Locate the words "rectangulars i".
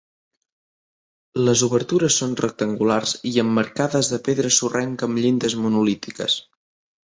2.41-3.35